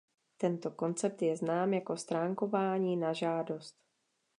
[0.37, 3.75] Tento koncept je znám jako stránkování na žádost.